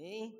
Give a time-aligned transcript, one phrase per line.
[0.00, 0.34] Amém?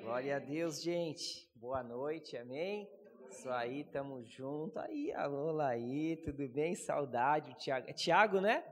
[0.00, 1.46] Glória a Deus, gente.
[1.54, 2.90] Boa noite, amém?
[3.28, 4.78] Isso aí, tamo junto.
[4.78, 6.74] Aí, alô, aí, tudo bem?
[6.74, 7.90] Saudade, Tiago.
[7.90, 8.64] É Tiago, né?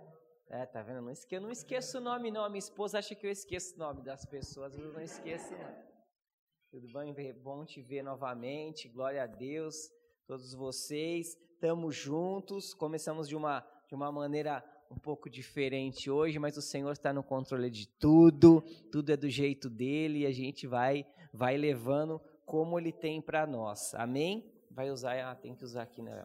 [0.48, 1.02] É, tá vendo?
[1.02, 1.36] Não esque...
[1.36, 2.42] Eu não esqueço o nome, não.
[2.42, 5.52] A minha esposa acha que eu esqueço o nome das pessoas, mas eu não esqueço,
[5.58, 5.76] não.
[6.70, 7.34] Tudo bem?
[7.34, 8.88] Bom te ver novamente.
[8.88, 9.76] Glória a Deus,
[10.26, 11.36] todos vocês.
[11.60, 12.72] Tamo juntos.
[12.72, 14.64] Começamos de uma, de uma maneira
[14.94, 18.62] um pouco diferente hoje, mas o Senhor está no controle de tudo,
[18.92, 23.44] tudo é do jeito dele e a gente vai vai levando como ele tem para
[23.44, 23.92] nós.
[23.94, 24.44] Amém?
[24.70, 26.24] Vai usar, ah, tem que usar aqui, né?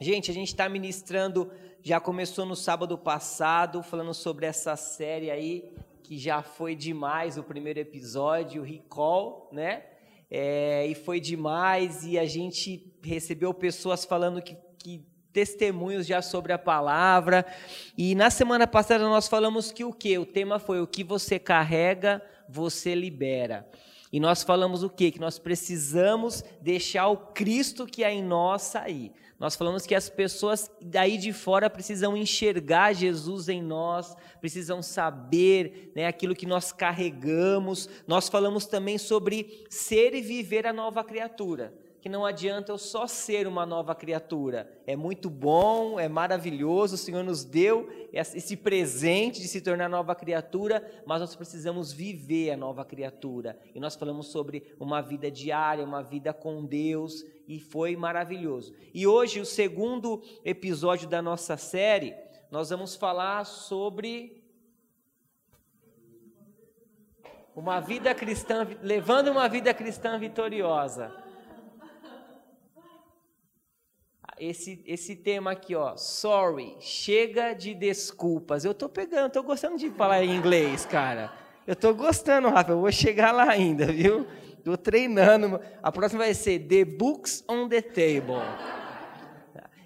[0.00, 5.70] Gente, a gente está ministrando, já começou no sábado passado, falando sobre essa série aí,
[6.02, 9.84] que já foi demais o primeiro episódio, o Recall, né?
[10.30, 16.52] É, e foi demais, e a gente recebeu pessoas falando que, que testemunhos já sobre
[16.52, 17.46] a palavra.
[17.96, 20.18] E na semana passada nós falamos que o que?
[20.18, 23.66] O tema foi o que você carrega, você libera.
[24.12, 25.10] E nós falamos o quê?
[25.10, 29.12] Que nós precisamos deixar o Cristo que é em nós sair.
[29.38, 35.92] Nós falamos que as pessoas daí de fora precisam enxergar Jesus em nós, precisam saber
[35.94, 37.88] né, aquilo que nós carregamos.
[38.06, 43.06] Nós falamos também sobre ser e viver a nova criatura que não adianta eu só
[43.06, 44.72] ser uma nova criatura.
[44.86, 50.14] É muito bom, é maravilhoso, o Senhor nos deu esse presente de se tornar nova
[50.14, 53.58] criatura, mas nós precisamos viver a nova criatura.
[53.74, 58.74] E nós falamos sobre uma vida diária, uma vida com Deus, e foi maravilhoso.
[58.94, 62.16] E hoje, o segundo episódio da nossa série,
[62.50, 64.42] nós vamos falar sobre
[67.54, 71.28] uma vida cristã, levando uma vida cristã vitoriosa
[74.40, 78.64] esse, esse tema aqui, ó, sorry, chega de desculpas.
[78.64, 81.30] Eu tô pegando, tô gostando de falar em inglês, cara.
[81.66, 84.26] Eu tô gostando, Rafa, eu vou chegar lá ainda, viu?
[84.64, 85.60] Tô treinando.
[85.82, 88.42] A próxima vai ser The Books on the Table.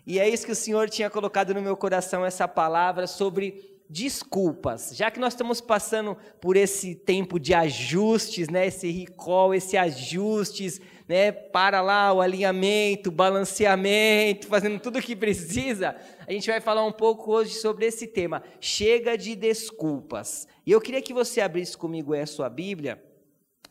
[0.06, 4.92] E é isso que o Senhor tinha colocado no meu coração, essa palavra sobre desculpas.
[4.94, 10.80] Já que nós estamos passando por esse tempo de ajustes, né, esse recall, esse ajustes,
[11.06, 15.96] né, para lá o alinhamento, balanceamento, fazendo tudo o que precisa,
[16.26, 18.42] a gente vai falar um pouco hoje sobre esse tema.
[18.60, 20.48] Chega de desculpas.
[20.66, 23.02] E eu queria que você abrisse comigo a sua Bíblia,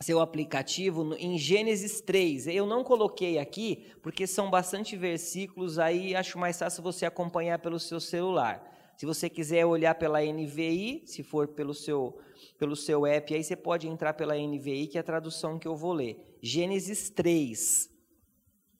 [0.00, 2.46] seu aplicativo, em Gênesis 3.
[2.48, 7.80] Eu não coloquei aqui, porque são bastante versículos, aí acho mais fácil você acompanhar pelo
[7.80, 8.73] seu celular.
[8.96, 12.18] Se você quiser olhar pela NVI, se for pelo seu,
[12.58, 15.76] pelo seu app, aí você pode entrar pela NVI, que é a tradução que eu
[15.76, 16.38] vou ler.
[16.40, 17.90] Gênesis 3.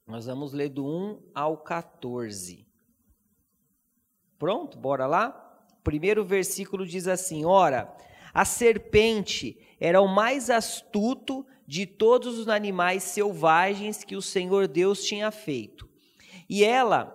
[0.07, 2.67] Nós vamos ler do 1 ao 14.
[4.39, 4.79] Pronto?
[4.79, 5.45] Bora lá?
[5.85, 7.95] primeiro versículo diz assim: Ora,
[8.33, 15.05] a serpente era o mais astuto de todos os animais selvagens que o Senhor Deus
[15.05, 15.89] tinha feito.
[16.49, 17.07] E ela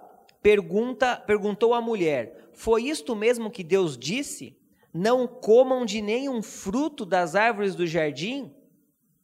[0.41, 4.53] pergunta, perguntou à mulher: foi isto mesmo que Deus disse?
[4.93, 8.53] Não comam de nenhum fruto das árvores do jardim?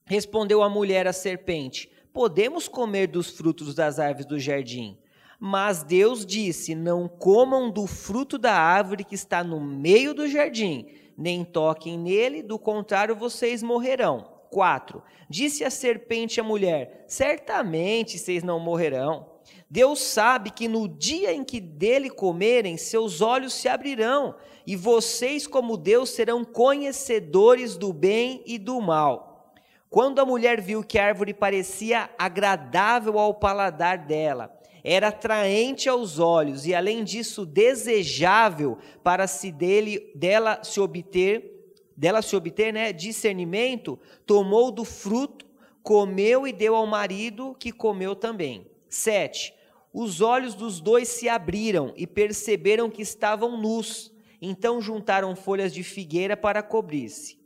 [0.06, 4.98] Respondeu a mulher à serpente: Podemos comer dos frutos das árvores do jardim.
[5.38, 10.88] Mas Deus disse: Não comam do fruto da árvore que está no meio do jardim,
[11.18, 14.32] nem toquem nele, do contrário vocês morrerão.
[14.50, 15.04] 4.
[15.30, 19.35] Disse a serpente à mulher: Certamente vocês não morrerão.
[19.70, 24.36] Deus sabe que no dia em que dele comerem, seus olhos se abrirão,
[24.66, 29.54] e vocês, como Deus, serão conhecedores do bem e do mal.
[29.90, 36.20] Quando a mulher viu que a árvore parecia agradável ao paladar dela, era atraente aos
[36.20, 42.94] olhos e, além disso, desejável para se dele, dela se obter, dela se obter né,
[42.94, 45.46] discernimento, tomou do fruto,
[45.82, 48.70] comeu e deu ao marido, que comeu também.
[48.96, 49.54] 7.
[49.94, 54.12] Os olhos dos dois se abriram e perceberam que estavam nus.
[54.42, 57.40] Então juntaram folhas de figueira para cobrir-se.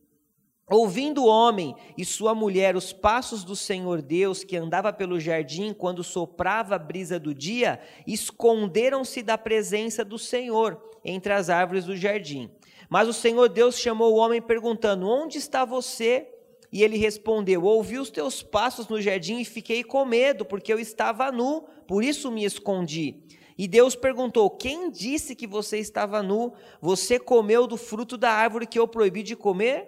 [0.69, 5.73] Ouvindo o homem e sua mulher os passos do Senhor Deus que andava pelo jardim
[5.73, 11.97] quando soprava a brisa do dia, esconderam-se da presença do Senhor entre as árvores do
[11.97, 12.51] jardim.
[12.87, 16.27] Mas o Senhor Deus chamou o homem perguntando: Onde está você?
[16.71, 20.79] E ele respondeu: Ouvi os teus passos no jardim e fiquei com medo, porque eu
[20.79, 23.23] estava nu, por isso me escondi.
[23.57, 26.53] E Deus perguntou: Quem disse que você estava nu?
[26.81, 29.87] Você comeu do fruto da árvore que eu proibi de comer?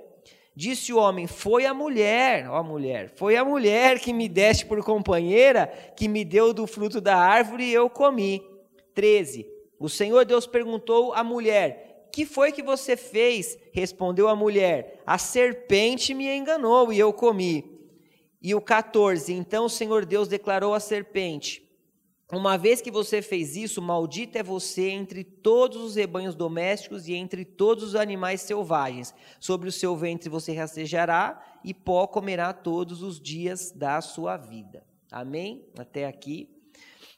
[0.55, 4.83] Disse o homem: Foi a mulher, ó mulher, foi a mulher que me deste por
[4.83, 8.41] companheira, que me deu do fruto da árvore e eu comi.
[8.93, 9.47] 13.
[9.79, 13.57] O Senhor Deus perguntou à mulher: que foi que você fez?
[13.71, 17.79] Respondeu a mulher: A serpente me enganou e eu comi.
[18.41, 21.63] E o 14: Então o Senhor Deus declarou à serpente:
[22.31, 27.13] Uma vez que você fez isso, maldito é você entre todos os rebanhos domésticos e
[27.13, 29.13] entre todos os animais selvagens.
[29.39, 34.83] Sobre o seu ventre você rastejará e pó comerá todos os dias da sua vida.
[35.11, 35.65] Amém?
[35.77, 36.49] Até aqui.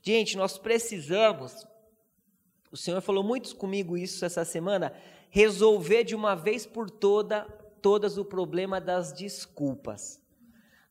[0.02, 1.66] Gente, nós precisamos
[2.74, 4.92] o Senhor falou muito comigo isso essa semana,
[5.30, 7.48] resolver de uma vez por toda
[7.84, 10.20] todas o problema das desculpas.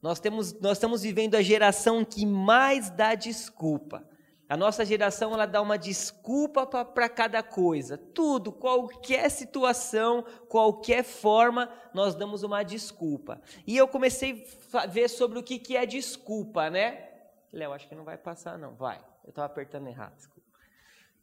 [0.00, 4.06] Nós, temos, nós estamos vivendo a geração que mais dá desculpa.
[4.48, 7.96] A nossa geração ela dá uma desculpa para cada coisa.
[7.96, 13.40] Tudo, qualquer situação, qualquer forma, nós damos uma desculpa.
[13.66, 17.08] E eu comecei a ver sobre o que, que é desculpa, né?
[17.50, 18.74] Léo, acho que não vai passar, não.
[18.74, 18.98] Vai.
[19.24, 20.31] Eu estava apertando errado.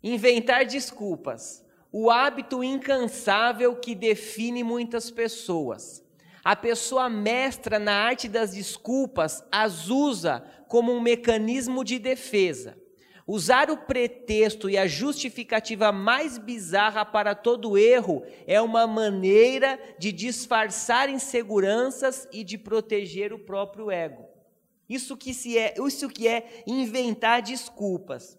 [0.03, 1.65] Inventar desculpas.
[1.91, 6.03] O hábito incansável que define muitas pessoas.
[6.43, 12.77] A pessoa mestra na arte das desculpas as usa como um mecanismo de defesa.
[13.27, 20.11] Usar o pretexto e a justificativa mais bizarra para todo erro é uma maneira de
[20.11, 24.25] disfarçar inseguranças e de proteger o próprio ego.
[24.89, 28.38] Isso que, se é, isso que é inventar desculpas.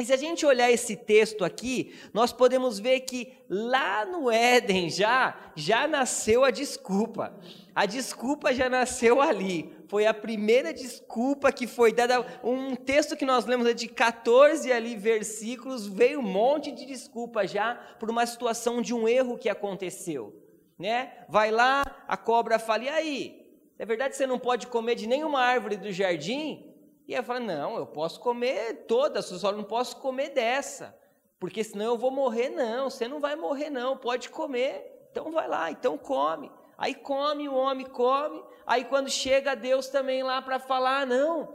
[0.00, 4.88] E se a gente olhar esse texto aqui, nós podemos ver que lá no Éden
[4.88, 7.38] já já nasceu a desculpa.
[7.74, 9.70] A desculpa já nasceu ali.
[9.88, 12.24] Foi a primeira desculpa que foi dada.
[12.42, 17.46] Um texto que nós lemos é de 14 ali versículos, veio um monte de desculpa
[17.46, 20.34] já por uma situação de um erro que aconteceu,
[20.78, 21.12] né?
[21.28, 23.46] Vai lá, a cobra fala: "E aí?
[23.78, 26.69] É verdade que você não pode comer de nenhuma árvore do jardim?"
[27.10, 30.96] E ela fala: Não, eu posso comer todas, só não posso comer dessa,
[31.40, 32.50] porque senão eu vou morrer.
[32.50, 35.08] Não, você não vai morrer, não, pode comer.
[35.10, 36.52] Então vai lá, então come.
[36.78, 38.40] Aí come, o homem come.
[38.64, 41.52] Aí quando chega Deus também lá para falar: Não,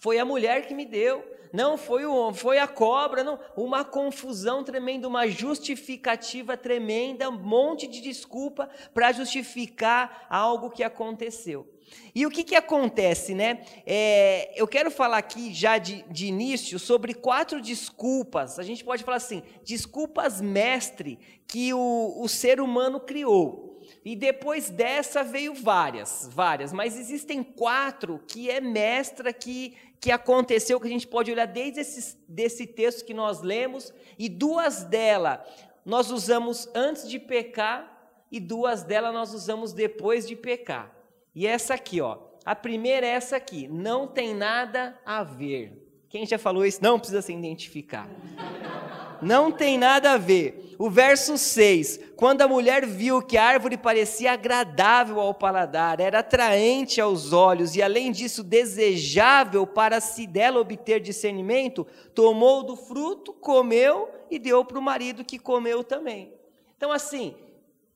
[0.00, 1.22] foi a mulher que me deu.
[1.52, 3.38] Não foi o homem, foi a cobra, não.
[3.54, 11.68] Uma confusão tremenda, uma justificativa tremenda, um monte de desculpa para justificar algo que aconteceu.
[12.14, 13.62] E o que, que acontece, né?
[13.86, 18.58] É, eu quero falar aqui já de, de início sobre quatro desculpas.
[18.58, 23.68] A gente pode falar assim: desculpas mestre que o, o ser humano criou.
[24.04, 30.78] E depois dessa veio várias, várias, mas existem quatro que é mestra que, que aconteceu,
[30.78, 35.40] que a gente pode olhar desde esse desse texto que nós lemos, e duas delas
[35.84, 40.97] nós usamos antes de pecar, e duas delas nós usamos depois de pecar.
[41.38, 42.18] E essa aqui, ó.
[42.44, 43.68] A primeira é essa aqui.
[43.68, 45.88] Não tem nada a ver.
[46.08, 48.08] Quem já falou isso não precisa se identificar.
[49.22, 50.74] Não tem nada a ver.
[50.76, 56.18] O verso 6: Quando a mulher viu que a árvore parecia agradável ao paladar, era
[56.18, 61.86] atraente aos olhos e, além disso, desejável para se dela obter discernimento,
[62.16, 66.32] tomou do fruto, comeu e deu para o marido que comeu também.
[66.76, 67.36] Então, assim,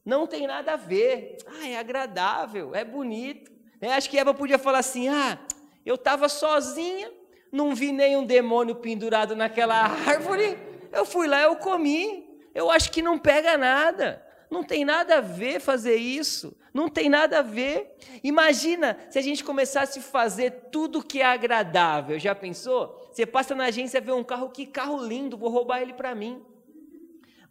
[0.05, 1.37] não tem nada a ver.
[1.47, 3.51] Ah, é agradável, é bonito.
[3.81, 5.39] É, acho que Eva podia falar assim: ah,
[5.85, 7.11] eu estava sozinha,
[7.51, 10.59] não vi nenhum demônio pendurado naquela árvore,
[10.93, 12.31] eu fui lá, eu comi.
[12.55, 14.25] Eu acho que não pega nada.
[14.51, 16.55] Não tem nada a ver fazer isso.
[16.75, 17.97] Não tem nada a ver.
[18.23, 22.19] Imagina se a gente começasse a fazer tudo que é agradável.
[22.19, 23.09] Já pensou?
[23.11, 26.44] Você passa na agência vê um carro, que carro lindo, vou roubar ele para mim.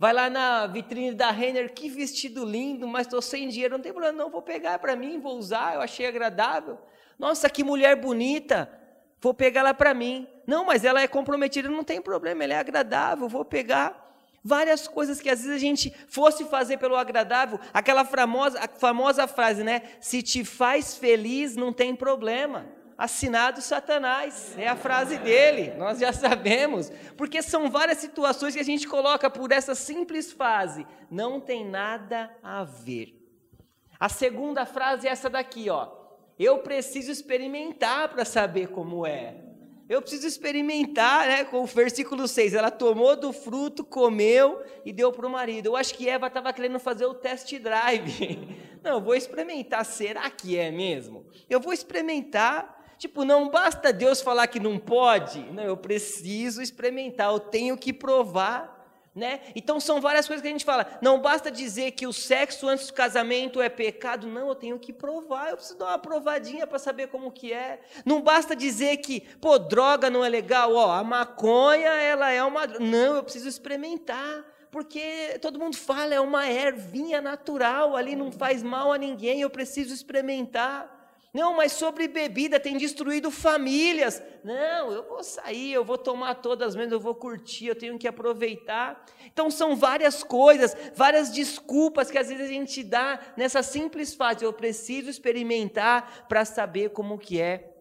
[0.01, 3.91] Vai lá na vitrine da Renner, que vestido lindo, mas estou sem dinheiro, não tem
[3.91, 6.79] problema, não, vou pegar para mim, vou usar, eu achei agradável.
[7.20, 8.67] Nossa, que mulher bonita,
[9.20, 10.27] vou pegar ela para mim.
[10.48, 14.12] Não, mas ela é comprometida, não tem problema, ela é agradável, vou pegar.
[14.43, 19.63] Várias coisas que às vezes a gente fosse fazer pelo agradável, aquela famosa, famosa frase,
[19.63, 19.84] né?
[20.00, 22.65] Se te faz feliz, não tem problema
[23.01, 24.53] assinado Satanás.
[24.60, 26.91] É a frase dele, nós já sabemos.
[27.17, 30.86] Porque são várias situações que a gente coloca por essa simples frase.
[31.10, 33.17] Não tem nada a ver.
[34.00, 35.89] A segunda frase é essa daqui, ó.
[36.38, 39.36] Eu preciso experimentar para saber como é.
[39.89, 41.43] Eu preciso experimentar, né?
[41.43, 45.67] Com o versículo 6, ela tomou do fruto, comeu e deu para o marido.
[45.67, 48.58] Eu acho que Eva estava querendo fazer o test drive.
[48.84, 49.84] Não, eu vou experimentar.
[49.86, 51.25] Será que é mesmo?
[51.50, 57.31] Eu vou experimentar Tipo, não basta Deus falar que não pode, não, eu preciso experimentar,
[57.31, 58.79] eu tenho que provar.
[59.15, 59.39] Né?
[59.55, 60.86] Então são várias coisas que a gente fala.
[61.01, 64.93] Não basta dizer que o sexo antes do casamento é pecado, não, eu tenho que
[64.93, 67.79] provar, eu preciso dar uma provadinha para saber como que é.
[68.05, 72.67] Não basta dizer que, pô, droga não é legal, ó, a maconha ela é uma,
[72.67, 78.62] não, eu preciso experimentar porque todo mundo fala, é uma ervinha natural, ali não faz
[78.62, 81.00] mal a ninguém, eu preciso experimentar.
[81.33, 84.21] Não, mas sobre bebida tem destruído famílias.
[84.43, 88.07] Não, eu vou sair, eu vou tomar todas mesmo, eu vou curtir, eu tenho que
[88.07, 89.05] aproveitar.
[89.25, 94.43] Então são várias coisas, várias desculpas que às vezes a gente dá nessa simples fase.
[94.43, 97.71] Eu preciso experimentar para saber como que é.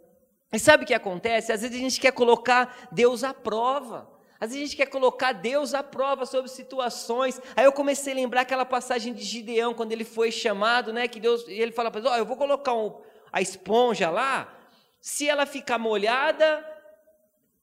[0.53, 1.53] E sabe o que acontece?
[1.53, 4.09] Às vezes a gente quer colocar Deus à prova.
[4.39, 7.41] Às vezes a gente quer colocar Deus à prova sobre situações.
[7.57, 11.07] Aí eu comecei a lembrar aquela passagem de Gideão, quando ele foi chamado, né?
[11.07, 12.95] Que Deus, ele fala para ele: oh, eu vou colocar um,
[13.33, 14.53] a esponja lá,
[15.01, 16.65] se ela ficar molhada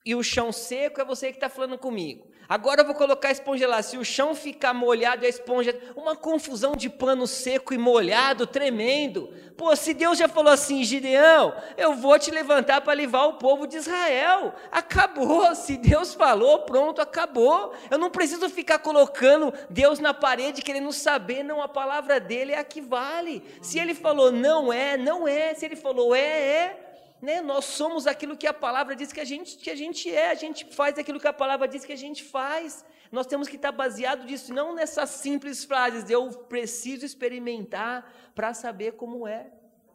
[0.07, 2.25] e o chão seco, é você que está falando comigo.
[2.47, 3.81] Agora eu vou colocar a esponja lá.
[3.81, 5.77] Se o chão ficar molhado a esponja.
[5.97, 9.29] Uma confusão de pano seco e molhado, tremendo.
[9.57, 13.67] Pô, se Deus já falou assim, Gideão, eu vou te levantar para levar o povo
[13.67, 14.55] de Israel.
[14.71, 15.53] Acabou.
[15.53, 17.73] Se Deus falou, pronto, acabou.
[17.91, 21.43] Eu não preciso ficar colocando Deus na parede querendo saber.
[21.43, 23.43] Não, a palavra dele é a que vale.
[23.61, 25.53] Se ele falou não é, não é.
[25.53, 26.86] Se ele falou é, é
[27.21, 27.41] né?
[27.41, 30.35] Nós somos aquilo que a palavra diz que a gente que a gente é, a
[30.35, 32.85] gente faz aquilo que a palavra diz que a gente faz.
[33.11, 38.93] Nós temos que estar baseado nisso, não nessas simples frases, eu preciso experimentar para saber
[38.93, 39.47] como é.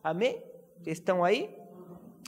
[0.02, 0.43] Amém?
[0.81, 1.55] Vocês estão aí?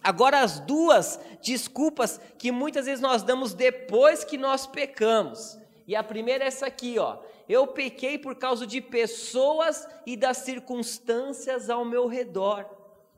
[0.02, 5.58] Agora as duas desculpas que muitas vezes nós damos depois que nós pecamos.
[5.86, 7.18] E a primeira é essa aqui, ó.
[7.48, 12.66] Eu pequei por causa de pessoas e das circunstâncias ao meu redor.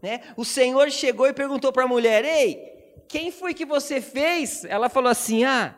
[0.02, 0.20] Né?
[0.36, 2.76] O Senhor chegou e perguntou para a mulher: Ei,
[3.08, 4.64] quem foi que você fez?
[4.64, 5.74] Ela falou assim: Ah,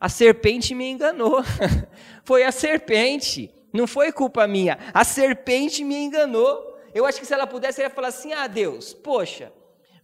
[0.00, 1.42] a serpente me enganou.
[2.24, 4.78] foi a serpente, não foi culpa minha.
[4.92, 6.70] A serpente me enganou.
[6.94, 9.52] Eu acho que se ela pudesse, ela ia falar assim: Ah, Deus, poxa,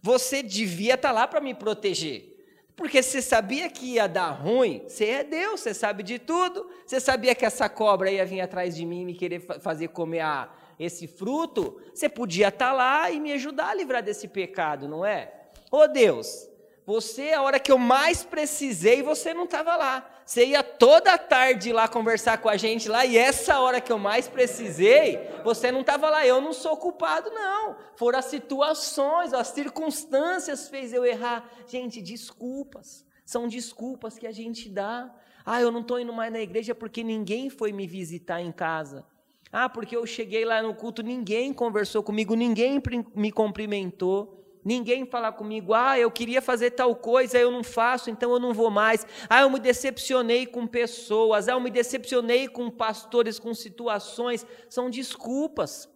[0.01, 2.29] você devia estar tá lá para me proteger.
[2.75, 6.69] Porque você sabia que ia dar ruim, você é Deus, você sabe de tudo.
[6.85, 10.21] Você sabia que essa cobra ia vir atrás de mim e me querer fazer comer
[10.21, 10.49] a,
[10.79, 15.05] esse fruto, você podia estar tá lá e me ajudar a livrar desse pecado, não
[15.05, 15.49] é?
[15.69, 16.49] Ô Deus,
[16.89, 20.09] você, a hora que eu mais precisei, você não estava lá.
[20.25, 23.99] Você ia toda tarde lá conversar com a gente lá, e essa hora que eu
[23.99, 26.25] mais precisei, você não estava lá.
[26.25, 27.75] Eu não sou culpado, não.
[27.95, 31.47] Foram as situações, as circunstâncias fez eu errar.
[31.67, 33.05] Gente, desculpas.
[33.23, 35.13] São desculpas que a gente dá.
[35.45, 39.05] Ah, eu não estou indo mais na igreja porque ninguém foi me visitar em casa.
[39.51, 42.81] Ah, porque eu cheguei lá no culto, ninguém conversou comigo, ninguém
[43.15, 48.31] me cumprimentou, ninguém falou comigo, ah, eu queria fazer tal coisa, eu não faço, então
[48.31, 49.07] eu não vou mais.
[49.27, 54.87] Ah, eu me decepcionei com pessoas, ah, eu me decepcionei com pastores, com situações, são
[54.87, 55.89] desculpas.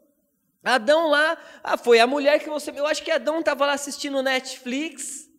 [0.64, 2.72] Adão lá, ah, foi a mulher que você.
[2.72, 5.30] Eu acho que Adão estava lá assistindo Netflix,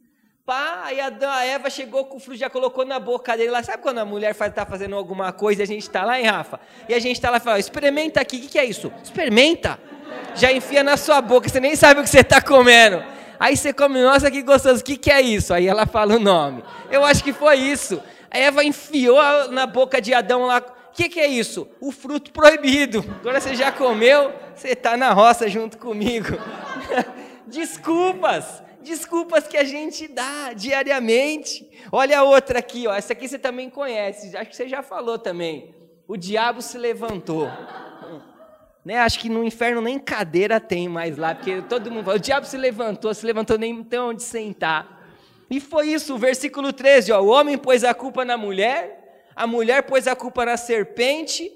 [0.46, 3.62] Pá, aí a, Eva chegou com o fruto, já colocou na boca dele lá.
[3.62, 6.60] Sabe quando a mulher está fazendo alguma coisa e a gente está lá, hein, Rafa?
[6.86, 8.92] E a gente está lá e fala, experimenta aqui, o que, que é isso?
[9.02, 9.78] Experimenta.
[10.34, 13.02] Já enfia na sua boca, você nem sabe o que você está comendo.
[13.40, 15.54] Aí você come, nossa, que gostoso, o que, que é isso?
[15.54, 16.62] Aí ela fala o nome.
[16.90, 18.02] Eu acho que foi isso.
[18.30, 20.58] A Eva enfiou na boca de Adão lá.
[20.58, 21.66] O que, que é isso?
[21.80, 23.02] O fruto proibido.
[23.20, 26.36] Agora você já comeu, você está na roça junto comigo.
[27.48, 31.68] Desculpas desculpas que a gente dá diariamente.
[31.90, 32.94] Olha a outra aqui, ó.
[32.94, 35.74] Essa aqui você também conhece, acho que você já falou também.
[36.06, 37.50] O diabo se levantou.
[38.84, 38.98] Né?
[38.98, 42.46] Acho que no inferno nem cadeira tem mais lá, porque todo mundo fala, o diabo
[42.46, 45.02] se levantou, se levantou nem tem onde sentar.
[45.50, 49.46] E foi isso, o versículo 13, ó, o homem pôs a culpa na mulher, a
[49.46, 51.50] mulher pôs a culpa na serpente,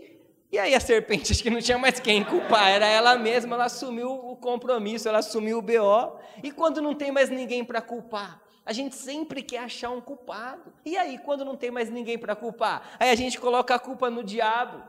[0.51, 3.67] e aí a serpente, acho que não tinha mais quem culpar, era ela mesma, ela
[3.67, 6.19] assumiu o compromisso, ela assumiu o BO.
[6.43, 8.41] E quando não tem mais ninguém para culpar?
[8.65, 10.73] A gente sempre quer achar um culpado.
[10.85, 12.97] E aí, quando não tem mais ninguém para culpar?
[12.99, 14.83] Aí a gente coloca a culpa no diabo.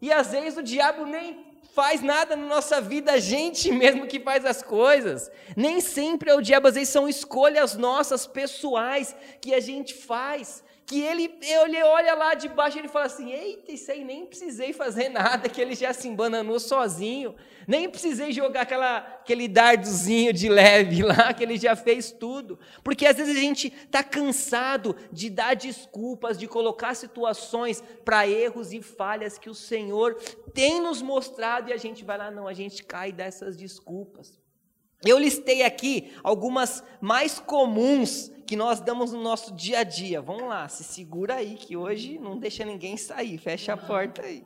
[0.00, 4.20] E às vezes o diabo nem faz nada na nossa vida, a gente mesmo que
[4.20, 5.30] faz as coisas.
[5.56, 10.63] Nem sempre é o diabo, às vezes são escolhas nossas, pessoais, que a gente faz
[10.86, 14.26] que ele, ele olha lá de baixo e ele fala assim: Eita, isso aí nem
[14.26, 17.34] precisei fazer nada, que ele já se embananou sozinho,
[17.66, 22.58] nem precisei jogar aquela, aquele dardozinho de leve lá, que ele já fez tudo.
[22.82, 28.72] Porque às vezes a gente está cansado de dar desculpas, de colocar situações para erros
[28.72, 30.14] e falhas que o Senhor
[30.52, 34.38] tem nos mostrado e a gente vai lá, não, a gente cai dessas desculpas.
[35.02, 40.20] Eu listei aqui algumas mais comuns que nós damos no nosso dia a dia.
[40.20, 44.44] Vamos lá, se segura aí, que hoje não deixa ninguém sair, fecha a porta aí.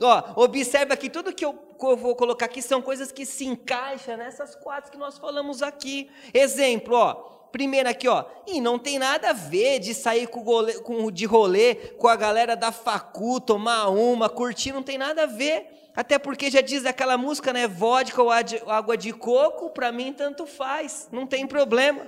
[0.00, 4.54] Ó, observa que tudo que eu, vou colocar aqui são coisas que se encaixam nessas
[4.54, 6.10] quatro que nós falamos aqui.
[6.32, 7.14] Exemplo, ó,
[7.52, 11.26] primeiro aqui, ó, e não tem nada a ver de sair com, gole, com, de
[11.26, 15.66] rolê com a galera da facu, tomar uma, curtir, não tem nada a ver.
[15.94, 17.66] Até porque já diz aquela música, né?
[17.66, 22.06] Vodka ou água de coco, para mim tanto faz, não tem problema.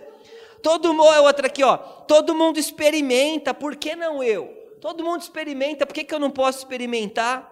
[0.63, 1.77] Todo mundo, é outra aqui, ó.
[1.77, 4.47] Todo mundo experimenta, por que não eu?
[4.81, 7.51] Todo mundo experimenta, por que, que eu não posso experimentar?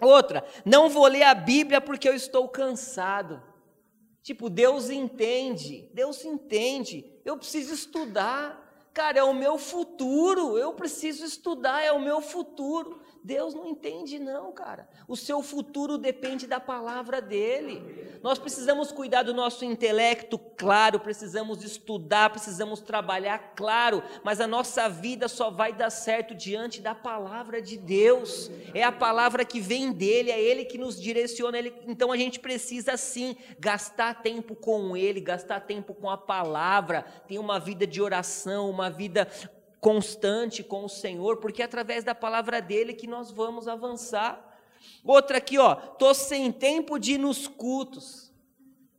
[0.00, 3.42] Outra, não vou ler a Bíblia porque eu estou cansado.
[4.22, 8.90] Tipo, Deus entende, Deus entende, eu preciso estudar.
[8.92, 13.00] Cara, é o meu futuro, eu preciso estudar, é o meu futuro.
[13.26, 14.88] Deus não entende, não, cara.
[15.08, 17.82] O seu futuro depende da palavra dele.
[18.22, 24.88] Nós precisamos cuidar do nosso intelecto, claro, precisamos estudar, precisamos trabalhar, claro, mas a nossa
[24.88, 28.48] vida só vai dar certo diante da palavra de Deus.
[28.72, 31.58] É a palavra que vem dele, é ele que nos direciona.
[31.58, 31.74] Ele...
[31.84, 37.40] Então a gente precisa sim gastar tempo com ele, gastar tempo com a palavra, ter
[37.40, 39.26] uma vida de oração, uma vida
[39.86, 44.58] constante com o Senhor, porque é através da palavra dele que nós vamos avançar.
[45.04, 48.32] Outra aqui, ó, tô sem tempo de ir nos cultos.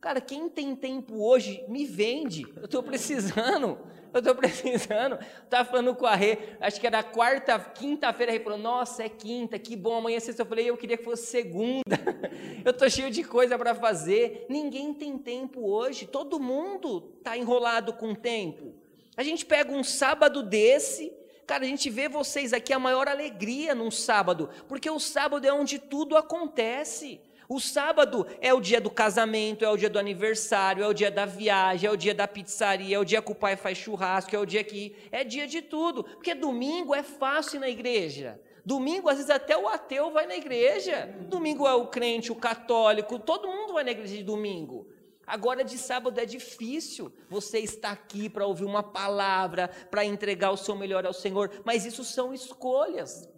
[0.00, 2.46] Cara, quem tem tempo hoje, me vende.
[2.56, 3.78] Eu estou precisando.
[4.14, 5.18] Eu estou precisando.
[5.44, 9.10] Estava falando com a Rê, acho que era quarta, quinta-feira, a Rê falou: Nossa, é
[9.10, 9.98] quinta, que bom.
[9.98, 10.40] Amanhã é sexta.
[10.40, 11.98] Eu falei: Eu queria que fosse segunda.
[12.64, 14.46] eu estou cheio de coisa para fazer.
[14.48, 16.06] Ninguém tem tempo hoje.
[16.06, 18.87] Todo mundo está enrolado com tempo.
[19.18, 21.12] A gente pega um sábado desse,
[21.44, 25.52] cara, a gente vê vocês aqui a maior alegria num sábado, porque o sábado é
[25.52, 27.20] onde tudo acontece.
[27.48, 31.10] O sábado é o dia do casamento, é o dia do aniversário, é o dia
[31.10, 34.36] da viagem, é o dia da pizzaria, é o dia que o pai faz churrasco,
[34.36, 34.94] é o dia que.
[35.10, 36.04] É dia de tudo.
[36.04, 38.40] Porque domingo é fácil ir na igreja.
[38.64, 41.12] Domingo, às vezes, até o ateu vai na igreja.
[41.22, 44.86] Domingo é o crente, o católico, todo mundo vai na igreja de domingo.
[45.28, 47.12] Agora de sábado é difícil.
[47.28, 51.84] Você está aqui para ouvir uma palavra, para entregar o seu melhor ao Senhor, mas
[51.84, 53.28] isso são escolhas.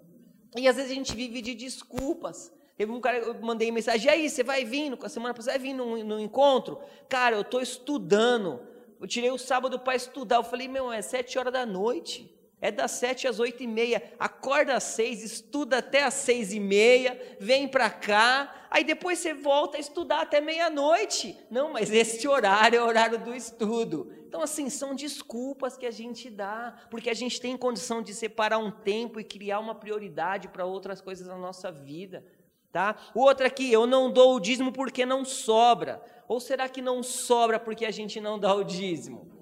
[0.57, 2.53] E às vezes a gente vive de desculpas.
[2.77, 5.69] Teve um cara, eu mandei mensagem, e aí, você vai vir, a semana passada, vai
[5.69, 6.81] vir no, no encontro?
[7.09, 8.61] Cara, eu estou estudando.
[8.99, 10.37] Eu tirei o sábado para estudar.
[10.37, 12.35] Eu falei, meu, é sete horas da noite.
[12.61, 14.03] É das sete às oito e meia.
[14.19, 19.33] Acorda às seis, estuda até às seis e meia, vem para cá, aí depois você
[19.33, 21.39] volta a estudar até meia-noite.
[21.51, 24.13] Não, mas esse horário é o horário do estudo.
[24.29, 28.59] Então, assim, são desculpas que a gente dá, porque a gente tem condição de separar
[28.59, 32.25] um tempo e criar uma prioridade para outras coisas na nossa vida.
[32.71, 32.95] Tá?
[33.15, 36.01] O outro aqui, eu não dou o dízimo porque não sobra.
[36.29, 39.40] Ou será que não sobra porque a gente não dá o dízimo?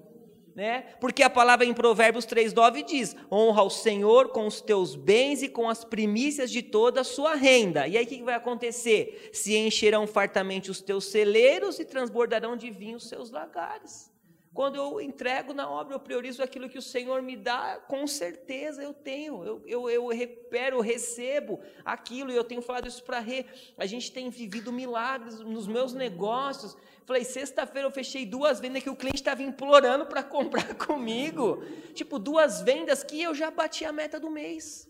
[0.55, 0.81] Né?
[0.99, 5.49] Porque a palavra em Provérbios 3:9 diz: "Honra o Senhor com os teus bens e
[5.49, 7.87] com as primícias de toda a sua renda".
[7.87, 9.29] E aí o que vai acontecer?
[9.33, 14.08] Se encherão fartamente os teus celeiros e transbordarão de vinho os seus lagares.
[14.53, 18.81] Quando eu entrego na obra, eu priorizo aquilo que o Senhor me dá, com certeza
[18.83, 23.19] eu tenho, eu, eu, eu recupero, eu recebo aquilo, e eu tenho falado isso para
[23.19, 23.45] Rê.
[23.77, 26.75] A gente tem vivido milagres nos meus negócios,
[27.09, 31.63] Falei, sexta-feira eu fechei duas vendas que o cliente estava implorando para comprar comigo.
[31.95, 34.87] Tipo, duas vendas que eu já bati a meta do mês.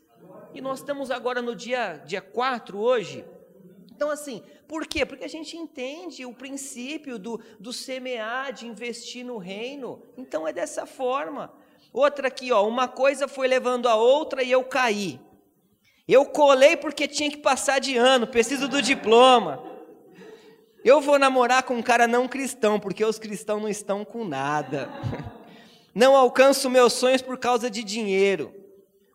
[0.54, 3.24] E nós estamos agora no dia, dia 4 hoje.
[4.00, 5.06] Então, assim, por quê?
[5.06, 10.02] Porque a gente entende o princípio do, do semear, de investir no reino.
[10.16, 11.52] Então, é dessa forma.
[11.92, 15.20] Outra aqui, ó, uma coisa foi levando a outra e eu caí.
[16.08, 19.62] Eu colei porque tinha que passar de ano, preciso do diploma.
[20.82, 24.90] Eu vou namorar com um cara não cristão, porque os cristãos não estão com nada.
[25.94, 28.54] Não alcanço meus sonhos por causa de dinheiro.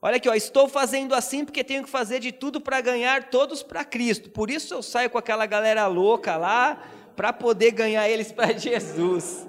[0.06, 3.62] Olha aqui, ó, estou fazendo assim porque tenho que fazer de tudo para ganhar todos
[3.62, 4.28] para Cristo.
[4.28, 6.78] Por isso eu saio com aquela galera louca lá,
[7.16, 9.48] para poder ganhar eles para Jesus.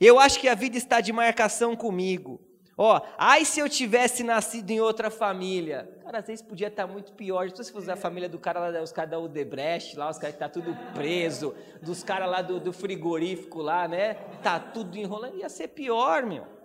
[0.00, 2.40] Eu acho que a vida está de marcação comigo.
[2.74, 5.94] Ó, ai se eu tivesse nascido em outra família.
[6.04, 7.46] Cara, às vezes podia estar muito pior.
[7.46, 10.36] Então, se fosse a família do cara lá, os caras da Udebrecht, lá, os caras
[10.36, 14.14] que tá tudo preso, dos caras lá do, do, frigorífico lá, né?
[14.42, 16.59] Tá tudo enrolando, ia ser pior, meu.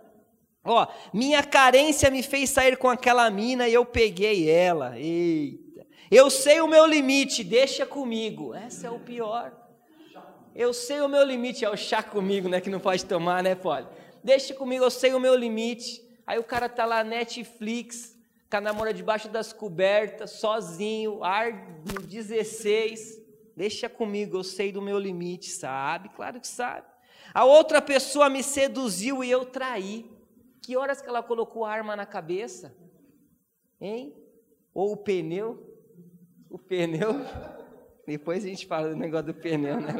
[0.65, 4.97] Ó, minha carência me fez sair com aquela mina e eu peguei ela.
[4.99, 5.85] Eita.
[6.09, 8.53] Eu sei o meu limite, deixa comigo.
[8.53, 9.53] Essa é o pior.
[10.55, 12.61] Eu sei o meu limite, é o chá comigo, né?
[12.61, 13.85] Que não pode tomar, né, Poli?
[14.23, 16.01] Deixa comigo, eu sei o meu limite.
[16.25, 18.17] Aí o cara tá lá Netflix,
[18.49, 21.51] com a namora debaixo das cobertas, sozinho, ar
[21.83, 23.21] 16.
[23.55, 26.09] Deixa comigo, eu sei do meu limite, sabe?
[26.09, 26.87] Claro que sabe.
[27.33, 30.09] A outra pessoa me seduziu e eu traí.
[30.65, 32.75] Que horas que ela colocou a arma na cabeça?
[33.79, 34.15] Hein?
[34.73, 35.63] Ou o pneu?
[36.49, 37.13] O pneu.
[38.07, 39.93] Depois a gente fala do negócio do pneu, né?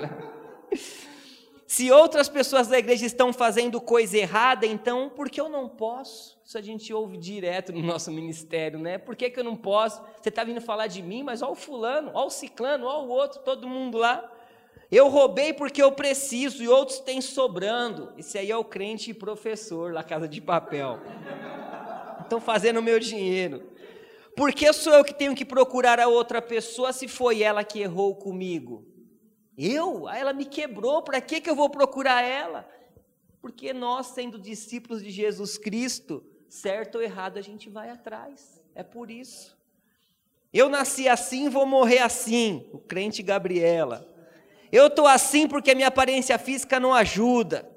[1.67, 6.41] Se outras pessoas da igreja estão fazendo coisa errada, então por que eu não posso?
[6.43, 8.97] Isso a gente ouve direto no nosso ministério, né?
[8.97, 10.01] Por que, que eu não posso?
[10.19, 13.10] Você está vindo falar de mim, mas olha o fulano, olha o ciclano, olha o
[13.10, 14.32] outro, todo mundo lá.
[14.95, 18.13] Eu roubei porque eu preciso e outros têm sobrando.
[18.17, 21.01] Esse aí é o crente professor lá Casa de Papel.
[22.21, 23.69] Estão fazendo o meu dinheiro.
[24.38, 27.81] Por que sou eu que tenho que procurar a outra pessoa se foi ela que
[27.81, 28.86] errou comigo?
[29.58, 30.08] Eu?
[30.08, 32.65] Ah, ela me quebrou, para que, que eu vou procurar ela?
[33.41, 38.63] Porque nós, sendo discípulos de Jesus Cristo, certo ou errado, a gente vai atrás.
[38.73, 39.58] É por isso.
[40.53, 42.69] Eu nasci assim, vou morrer assim.
[42.71, 44.14] O crente Gabriela.
[44.71, 47.69] Eu estou assim porque a minha aparência física não ajuda.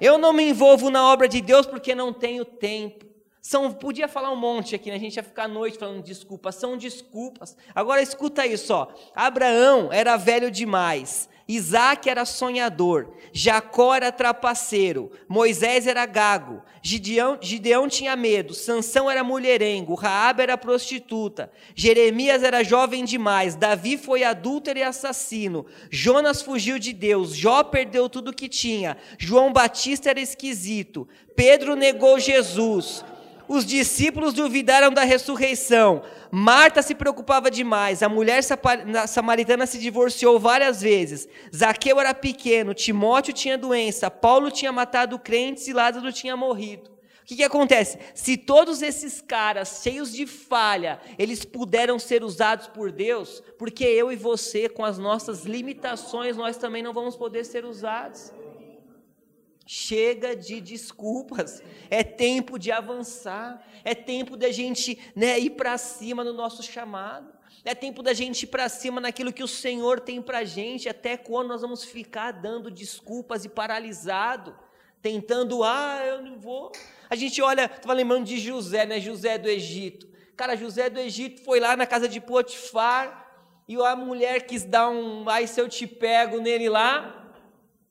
[0.00, 3.10] Eu não me envolvo na obra de Deus porque não tenho tempo.
[3.42, 4.96] São, podia falar um monte aqui, né?
[4.96, 7.56] a gente ia ficar a noite falando desculpas, são desculpas.
[7.74, 8.88] Agora escuta isso, ó.
[9.14, 17.88] Abraão era velho demais, Isaac era sonhador, Jacó era trapaceiro, Moisés era gago, Gideão, Gideão
[17.88, 24.78] tinha medo, Sansão era mulherengo, Raab era prostituta, Jeremias era jovem demais, Davi foi adúltero
[24.78, 31.08] e assassino, Jonas fugiu de Deus, Jó perdeu tudo que tinha, João Batista era esquisito,
[31.34, 33.04] Pedro negou Jesus,
[33.50, 36.04] os discípulos duvidaram da ressurreição.
[36.30, 38.00] Marta se preocupava demais.
[38.00, 38.44] A mulher
[39.08, 41.28] samaritana se divorciou várias vezes.
[41.52, 42.72] Zaqueu era pequeno.
[42.72, 44.08] Timóteo tinha doença.
[44.08, 46.88] Paulo tinha matado crentes e Lázaro tinha morrido.
[47.22, 47.98] O que, que acontece?
[48.14, 54.12] Se todos esses caras cheios de falha, eles puderam ser usados por Deus, porque eu
[54.12, 58.32] e você, com as nossas limitações, nós também não vamos poder ser usados.
[59.72, 61.62] Chega de desculpas.
[61.88, 63.64] É tempo de avançar.
[63.84, 67.32] É tempo da gente né, ir para cima no nosso chamado.
[67.64, 70.88] É tempo da gente ir para cima naquilo que o Senhor tem para a gente.
[70.88, 74.58] Até quando nós vamos ficar dando desculpas e paralisado,
[75.00, 76.72] tentando, ah, eu não vou.
[77.08, 78.98] A gente olha, estava lembrando de José, né?
[78.98, 80.08] José do Egito.
[80.36, 83.24] Cara, José do Egito foi lá na casa de Potifar
[83.68, 87.19] e a mulher quis dar um, ai, se eu te pego nele lá.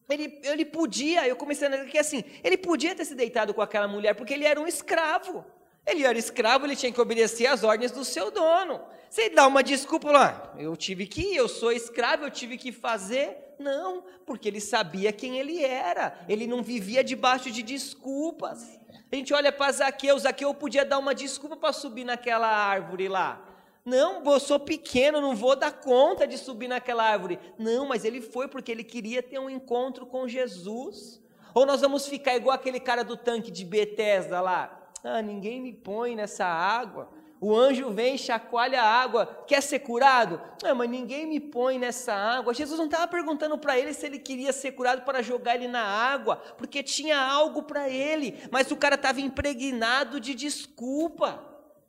[0.10, 3.88] Ele, ele podia, eu comecei a que assim, ele podia ter se deitado com aquela
[3.88, 5.46] mulher porque ele era um escravo.
[5.86, 8.82] Ele era escravo, ele tinha que obedecer às ordens do seu dono.
[9.10, 12.72] Você dá uma desculpa lá, eu tive que ir, eu sou escravo, eu tive que
[12.72, 13.38] fazer.
[13.58, 18.80] Não, porque ele sabia quem ele era, ele não vivia debaixo de desculpas.
[19.12, 23.49] A gente olha para Zaqueu, Zaqueu podia dar uma desculpa para subir naquela árvore lá.
[23.90, 27.40] Não, eu sou pequeno, não vou dar conta de subir naquela árvore.
[27.58, 31.20] Não, mas ele foi porque ele queria ter um encontro com Jesus.
[31.56, 34.92] Ou nós vamos ficar igual aquele cara do tanque de Betesda lá.
[35.04, 37.10] Ah, ninguém me põe nessa água.
[37.42, 39.26] O anjo vem, chacoalha a água.
[39.48, 40.40] Quer ser curado?
[40.62, 42.54] Não, mas ninguém me põe nessa água.
[42.54, 45.82] Jesus não estava perguntando para ele se ele queria ser curado para jogar ele na
[45.82, 48.38] água, porque tinha algo para ele.
[48.52, 51.44] Mas o cara estava impregnado de desculpa.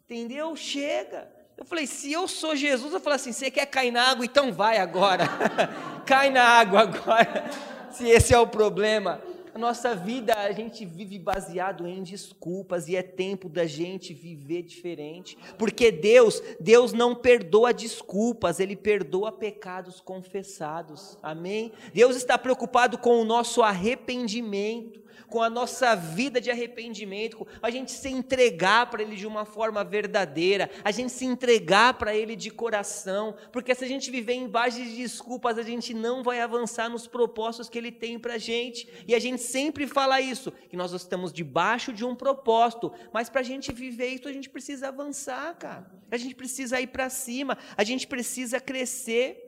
[0.05, 0.57] Entendeu?
[0.57, 1.40] Chega.
[1.61, 4.25] Eu falei, se eu sou Jesus, eu falo assim: você quer cair na água?
[4.25, 5.29] Então vai agora.
[6.07, 7.51] Cai na água agora.
[7.93, 9.21] se esse é o problema.
[9.55, 14.63] A nossa vida, a gente vive baseado em desculpas e é tempo da gente viver
[14.63, 15.37] diferente.
[15.59, 21.19] Porque Deus, Deus não perdoa desculpas, Ele perdoa pecados confessados.
[21.23, 21.73] Amém?
[21.93, 27.93] Deus está preocupado com o nosso arrependimento com a nossa vida de arrependimento, a gente
[27.93, 32.51] se entregar para Ele de uma forma verdadeira, a gente se entregar para Ele de
[32.51, 36.91] coração, porque se a gente viver em base de desculpas, a gente não vai avançar
[36.91, 40.77] nos propósitos que Ele tem para a gente, e a gente sempre fala isso, que
[40.77, 44.89] nós estamos debaixo de um propósito, mas para a gente viver isso, a gente precisa
[44.89, 49.47] avançar, cara, a gente precisa ir para cima, a gente precisa crescer.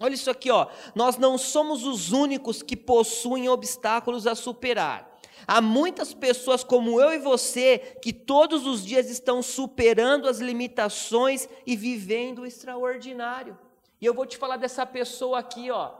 [0.00, 0.68] Olha isso aqui, ó.
[0.94, 5.09] Nós não somos os únicos que possuem obstáculos a superar.
[5.46, 11.48] Há muitas pessoas como eu e você que todos os dias estão superando as limitações
[11.66, 13.58] e vivendo o extraordinário.
[14.00, 15.92] E eu vou te falar dessa pessoa aqui, ó.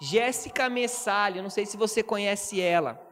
[0.00, 3.04] Jéssica Messalho, não sei se você conhece ela.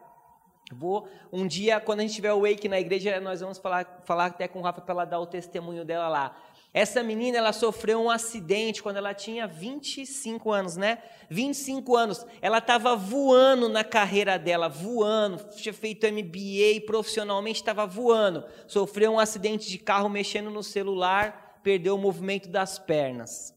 [0.72, 4.26] Vou um dia, quando a gente tiver o wake na igreja, nós vamos falar, falar
[4.26, 6.36] até com o Rafa para ela dar o testemunho dela lá.
[6.76, 10.98] Essa menina, ela sofreu um acidente quando ela tinha 25 anos, né?
[11.30, 12.26] 25 anos.
[12.42, 15.42] Ela estava voando na carreira dela, voando.
[15.56, 18.44] Tinha feito MBA profissionalmente, estava voando.
[18.66, 23.54] Sofreu um acidente de carro mexendo no celular, perdeu o movimento das pernas.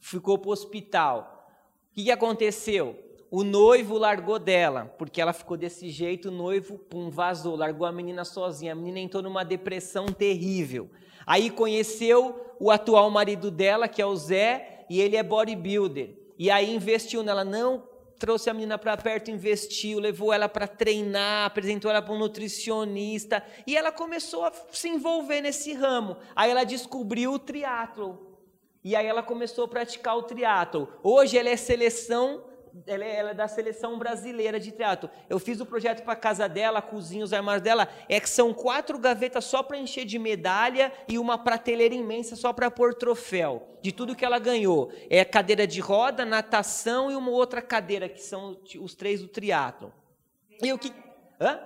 [0.00, 1.46] Ficou para o hospital.
[1.90, 2.98] O que, que aconteceu?
[3.32, 7.90] O noivo largou dela, porque ela ficou desse jeito, o noivo, pum, vazou, largou a
[7.90, 8.72] menina sozinha.
[8.72, 10.90] A menina entrou numa depressão terrível.
[11.26, 16.10] Aí conheceu o atual marido dela, que é o Zé, e ele é bodybuilder.
[16.38, 21.46] E aí investiu nela, não trouxe a menina para perto, investiu, levou ela para treinar,
[21.46, 26.18] apresentou ela para um nutricionista, e ela começou a se envolver nesse ramo.
[26.36, 28.36] Aí ela descobriu o triatlo.
[28.84, 30.86] E aí ela começou a praticar o triatlo.
[31.02, 32.51] Hoje ela é seleção
[32.86, 35.10] ela é, ela é, da seleção brasileira de teatro.
[35.28, 37.88] Eu fiz o projeto para casa dela, a cozinha, os armários dela.
[38.08, 42.52] É que são quatro gavetas só para encher de medalha e uma prateleira imensa só
[42.52, 44.92] para pôr troféu de tudo que ela ganhou.
[45.10, 49.92] É cadeira de roda, natação e uma outra cadeira que são os três do triatlo.
[50.62, 50.92] E o que?
[51.40, 51.60] Hã?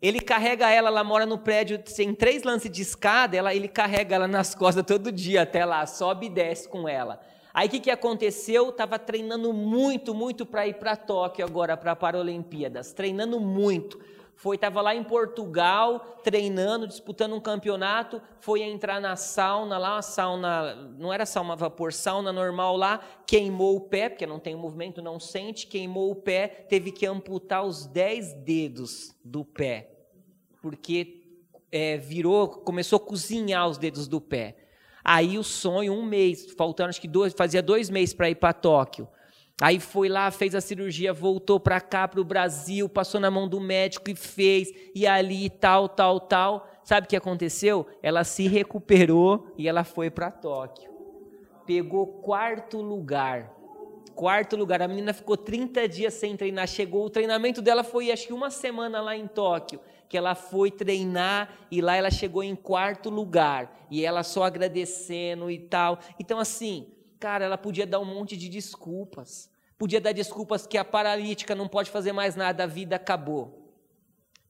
[0.00, 4.14] Ele carrega ela, ela mora no prédio, tem três lances de escada, ela, ele carrega
[4.14, 7.18] ela nas costas todo dia até lá, sobe e desce com ela.
[7.56, 8.68] Aí o que, que aconteceu?
[8.68, 12.92] Estava treinando muito, muito para ir para Tóquio agora, para a Paralimpíadas.
[12.92, 13.98] Treinando muito.
[14.34, 20.02] Foi, estava lá em Portugal, treinando, disputando um campeonato, foi entrar na sauna lá, a
[20.02, 24.54] sauna, não era sauna a vapor, sauna normal lá, queimou o pé, porque não tem
[24.54, 29.90] movimento, não sente, queimou o pé, teve que amputar os 10 dedos do pé,
[30.60, 31.22] porque
[31.72, 34.65] é, virou, começou a cozinhar os dedos do pé.
[35.08, 38.52] Aí o sonho, um mês, faltando acho que dois, fazia dois meses para ir para
[38.52, 39.06] Tóquio.
[39.62, 43.46] Aí foi lá, fez a cirurgia, voltou para cá, para o Brasil, passou na mão
[43.46, 46.68] do médico e fez, e ali, tal, tal, tal.
[46.82, 47.86] Sabe o que aconteceu?
[48.02, 50.90] Ela se recuperou e ela foi para Tóquio.
[51.64, 53.54] Pegou quarto lugar.
[54.12, 54.82] Quarto lugar.
[54.82, 56.66] A menina ficou 30 dias sem treinar.
[56.66, 60.70] Chegou, o treinamento dela foi acho que uma semana lá em Tóquio que ela foi
[60.70, 65.98] treinar e lá ela chegou em quarto lugar e ela só agradecendo e tal.
[66.18, 69.50] Então, assim, cara, ela podia dar um monte de desculpas.
[69.78, 73.66] Podia dar desculpas que a paralítica não pode fazer mais nada, a vida acabou.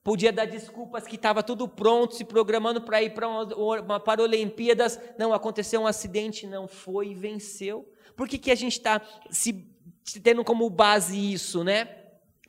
[0.06, 3.42] Podia dar desculpas que estava tudo pronto, se programando para ir para uma,
[3.80, 5.00] uma Paralimpíadas.
[5.18, 7.92] Não, aconteceu um acidente, não foi e venceu.
[8.14, 9.68] Por que, que a gente está se,
[10.22, 11.88] tendo como base isso, né?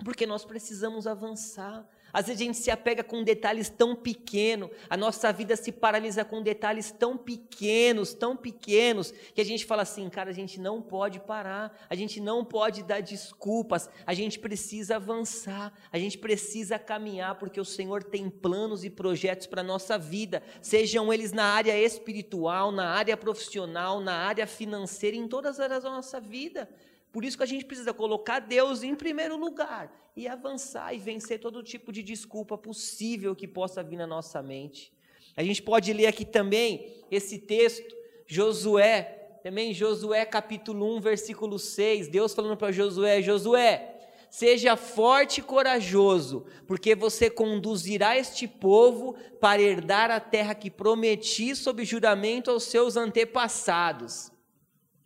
[0.05, 1.83] Porque nós precisamos avançar.
[2.17, 6.25] Às vezes a gente se apega com detalhes tão pequenos, a nossa vida se paralisa
[6.25, 10.81] com detalhes tão pequenos, tão pequenos, que a gente fala assim, cara, a gente não
[10.81, 16.79] pode parar, a gente não pode dar desculpas, a gente precisa avançar, a gente precisa
[16.79, 21.45] caminhar, porque o Senhor tem planos e projetos para a nossa vida, sejam eles na
[21.45, 26.67] área espiritual, na área profissional, na área financeira, em todas as áreas da nossa vida.
[27.11, 31.39] Por isso que a gente precisa colocar Deus em primeiro lugar e avançar e vencer
[31.39, 34.91] todo tipo de desculpa possível que possa vir na nossa mente.
[35.35, 42.07] A gente pode ler aqui também esse texto, Josué, também Josué capítulo 1, versículo 6,
[42.07, 43.97] Deus falando para Josué: Josué,
[44.29, 51.55] seja forte e corajoso, porque você conduzirá este povo para herdar a terra que prometi
[51.55, 54.31] sob juramento aos seus antepassados.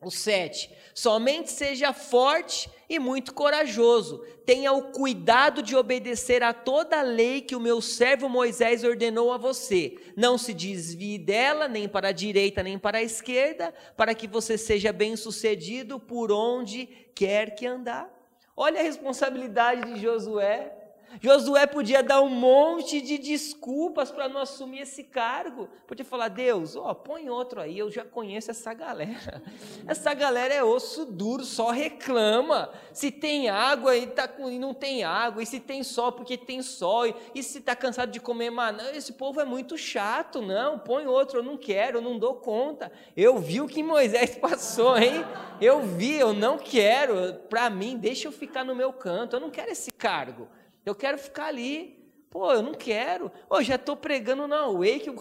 [0.01, 0.71] O 7.
[0.95, 4.25] Somente seja forte e muito corajoso.
[4.45, 9.31] Tenha o cuidado de obedecer a toda a lei que o meu servo Moisés ordenou
[9.31, 9.95] a você.
[10.17, 14.57] Não se desvie dela, nem para a direita, nem para a esquerda, para que você
[14.57, 18.09] seja bem-sucedido por onde quer que andar.
[18.57, 20.80] Olha a responsabilidade de Josué.
[21.19, 25.67] Josué podia dar um monte de desculpas para não assumir esse cargo.
[25.85, 29.41] Podia falar, Deus, ó, põe outro aí, eu já conheço essa galera.
[29.87, 32.71] Essa galera é osso duro, só reclama.
[32.93, 36.37] Se tem água e, tá com, e não tem água, e se tem sol porque
[36.37, 40.79] tem sol, e, se está cansado de comer maná, esse povo é muito chato, não,
[40.79, 42.91] põe outro, eu não quero, eu não dou conta.
[43.17, 45.25] Eu vi o que Moisés passou, hein?
[45.59, 47.33] Eu vi, eu não quero.
[47.49, 50.47] Para mim, deixa eu ficar no meu canto, eu não quero esse cargo.
[50.85, 51.99] Eu quero ficar ali.
[52.29, 53.29] Pô, eu não quero.
[53.49, 55.11] Pô, já estou pregando na Wake,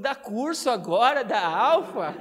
[0.00, 2.14] dá curso agora, da Alfa.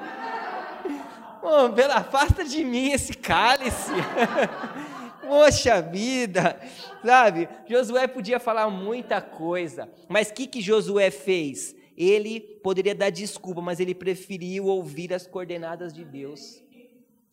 [1.40, 3.94] Pô, pela, afasta de mim esse cálice.
[5.26, 6.60] Poxa vida,
[7.04, 7.50] sabe?
[7.68, 11.76] Josué podia falar muita coisa, mas o que, que Josué fez?
[11.98, 16.64] Ele poderia dar desculpa, mas ele preferiu ouvir as coordenadas de Deus.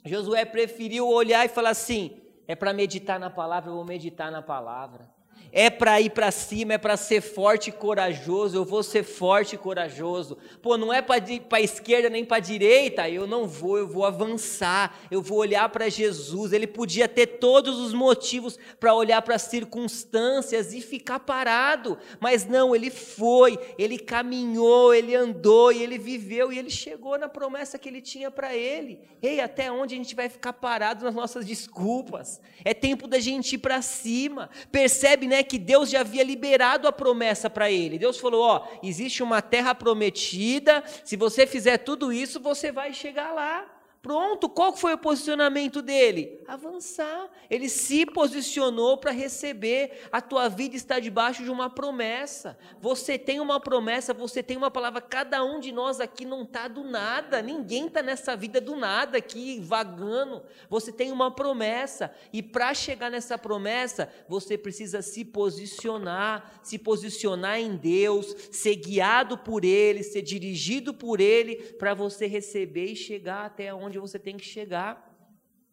[0.05, 4.43] Josué preferiu olhar e falar assim: é para meditar na palavra, eu vou meditar na
[4.43, 5.14] palavra.
[5.57, 8.57] É para ir para cima, é para ser forte e corajoso.
[8.57, 10.37] Eu vou ser forte e corajoso.
[10.61, 13.09] Pô, não é para esquerda nem para direita.
[13.09, 14.99] Eu não vou, eu vou avançar.
[15.13, 16.53] Eu vou olhar para Jesus.
[16.53, 22.45] Ele podia ter todos os motivos para olhar para as circunstâncias e ficar parado, mas
[22.45, 27.79] não, ele foi, ele caminhou, ele andou e ele viveu e ele chegou na promessa
[27.79, 28.99] que ele tinha para ele.
[29.23, 32.41] Ei, até onde a gente vai ficar parado nas nossas desculpas?
[32.65, 34.51] É tempo da gente ir para cima.
[34.73, 35.44] Percebe, né?
[35.45, 37.99] Que Deus já havia liberado a promessa para ele.
[37.99, 43.33] Deus falou: Ó, existe uma terra prometida, se você fizer tudo isso, você vai chegar
[43.33, 43.67] lá.
[44.05, 46.39] Pronto, qual foi o posicionamento dele?
[46.47, 47.31] Avançar.
[47.49, 50.07] Ele se posicionou para receber.
[50.13, 52.59] A tua vida está debaixo de uma promessa.
[52.83, 55.01] Você tem uma promessa, você tem uma palavra.
[55.01, 57.41] Cada um de nós aqui não está do nada.
[57.41, 60.43] Ninguém está nessa vida do nada aqui, vagando.
[60.69, 62.15] Você tem uma promessa.
[62.31, 66.61] E para chegar nessa promessa, você precisa se posicionar.
[66.63, 72.93] Se posicionar em Deus, ser guiado por Ele, ser dirigido por Ele, para você receber
[72.93, 75.13] e chegar até onde onde você tem que chegar.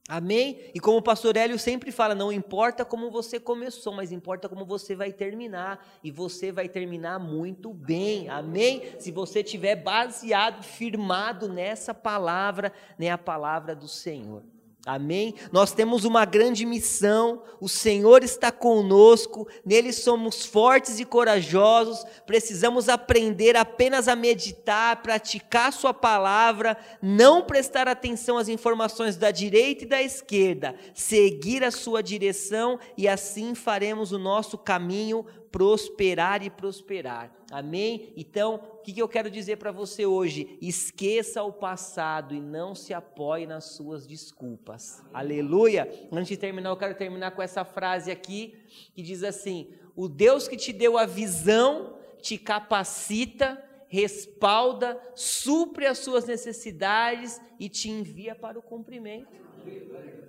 [0.08, 0.60] Amém?
[0.74, 4.66] E como o pastor Hélio sempre fala, não importa como você começou, mas importa como
[4.66, 5.86] você vai terminar.
[6.04, 8.28] E você vai terminar muito bem.
[8.28, 9.00] Amém?
[9.00, 14.44] Se você tiver baseado, firmado nessa palavra, né, a palavra do Senhor.
[14.86, 15.36] Amém?
[15.52, 22.90] Nós temos uma grande missão, o Senhor está conosco, nele somos fortes e corajosos, precisamos
[22.90, 29.88] aprender apenas a meditar, praticar Sua palavra, não prestar atenção às informações da direita e
[29.88, 37.32] da esquerda, seguir a Sua direção e assim faremos o nosso caminho prosperar e prosperar.
[37.52, 38.14] Amém?
[38.16, 40.58] Então, o que eu quero dizer para você hoje?
[40.62, 44.71] Esqueça o passado e não se apoie nas suas desculpas.
[45.14, 45.90] Aleluia!
[46.12, 48.56] Antes de terminar, eu quero terminar com essa frase aqui
[48.94, 55.98] que diz assim: O Deus que te deu a visão te capacita, respalda, supre as
[55.98, 59.28] suas necessidades e te envia para o cumprimento.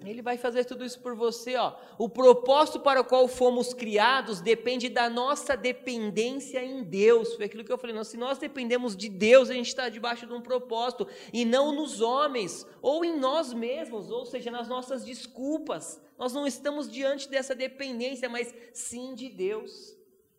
[0.04, 1.74] Ele vai fazer tudo isso por você, ó.
[1.96, 7.34] O propósito para o qual fomos criados depende da nossa dependência em Deus.
[7.34, 7.94] Foi aquilo que eu falei.
[7.94, 11.72] Não, se nós dependemos de Deus, a gente está debaixo de um propósito e não
[11.72, 16.00] nos homens ou em nós mesmos, ou seja, nas nossas desculpas.
[16.18, 19.96] Nós não estamos diante dessa dependência, mas sim de Deus.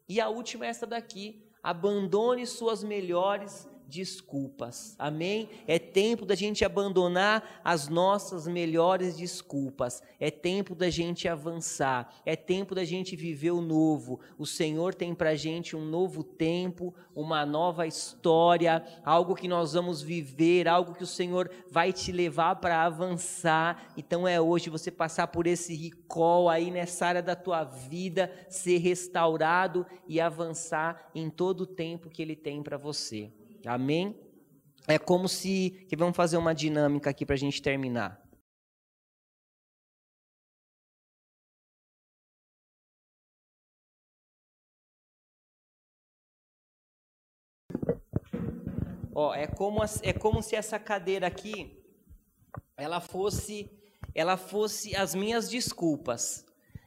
[0.10, 4.96] E a última é essa daqui: abandone suas melhores desculpas.
[4.98, 5.50] Amém?
[5.68, 10.02] É tempo da gente abandonar as nossas melhores desculpas.
[10.20, 12.14] É tempo da gente avançar.
[12.26, 14.20] É tempo da gente viver o novo.
[14.38, 20.02] O Senhor tem para gente um novo tempo, uma nova história, algo que nós vamos
[20.02, 23.94] viver, algo que o Senhor vai te levar para avançar.
[23.98, 28.78] Então é hoje você passar por esse recall aí nessa área da tua vida, ser
[28.78, 33.32] restaurado e avançar em todo o tempo que Ele tem para você.
[33.66, 34.20] Amém?
[34.88, 35.86] É como se.
[35.88, 38.22] Que vamos fazer uma dinâmica aqui para a gente terminar.
[49.16, 51.80] Ó, é como, é como se essa cadeira aqui
[52.76, 53.70] ela fosse
[54.16, 56.46] ela fosse as minhas desculpas.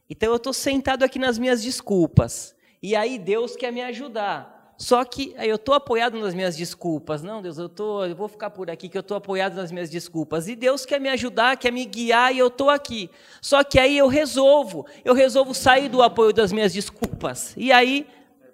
[0.08, 2.54] Então eu estou sentado aqui nas minhas desculpas.
[2.82, 4.55] E aí Deus quer me ajudar.
[4.78, 7.22] Só que eu estou apoiado nas minhas desculpas.
[7.22, 9.88] Não, Deus, eu, tô, eu vou ficar por aqui que eu estou apoiado nas minhas
[9.88, 10.48] desculpas.
[10.48, 13.10] E Deus quer me ajudar, quer me guiar e eu estou aqui.
[13.40, 17.54] Só que aí eu resolvo, eu resolvo sair do apoio das minhas desculpas.
[17.56, 18.06] E aí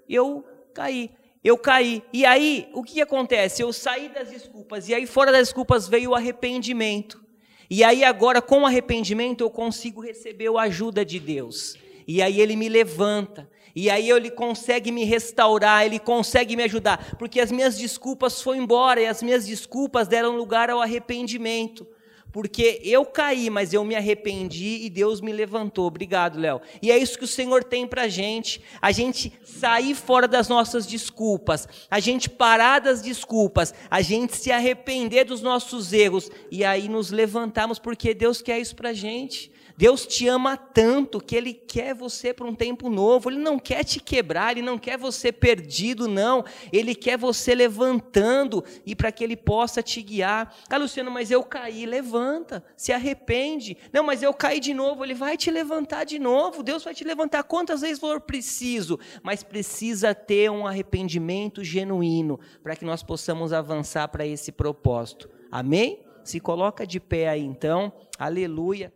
[0.08, 1.11] eu caí.
[1.42, 2.04] Eu caí.
[2.12, 3.62] E aí, o que acontece?
[3.62, 4.88] Eu saí das desculpas.
[4.88, 7.20] E aí, fora das desculpas, veio o arrependimento.
[7.68, 11.76] E aí, agora, com o arrependimento, eu consigo receber a ajuda de Deus.
[12.06, 13.48] E aí, Ele me levanta.
[13.74, 18.60] E aí ele consegue me restaurar, ele consegue me ajudar, porque as minhas desculpas foram
[18.62, 21.86] embora e as minhas desculpas deram lugar ao arrependimento.
[22.32, 25.86] Porque eu caí, mas eu me arrependi e Deus me levantou.
[25.86, 26.62] Obrigado, Léo.
[26.80, 28.62] E é isso que o Senhor tem para a gente.
[28.80, 34.50] A gente sair fora das nossas desculpas, a gente parar das desculpas, a gente se
[34.50, 39.51] arrepender dos nossos erros e aí nos levantarmos, porque Deus quer isso para a gente.
[39.76, 43.30] Deus te ama tanto que Ele quer você para um tempo novo.
[43.30, 46.44] Ele não quer te quebrar, Ele não quer você perdido, não.
[46.72, 50.54] Ele quer você levantando e para que Ele possa te guiar.
[50.68, 51.87] Ah, Luciano, mas eu caí.
[51.87, 53.76] Levanta, se arrepende.
[53.92, 55.04] Não, mas eu caí de novo.
[55.04, 56.62] Ele vai te levantar de novo.
[56.62, 58.98] Deus vai te levantar quantas vezes for preciso.
[59.22, 65.28] Mas precisa ter um arrependimento genuíno para que nós possamos avançar para esse propósito.
[65.50, 66.00] Amém?
[66.24, 67.92] Se coloca de pé aí então.
[68.18, 68.92] Aleluia.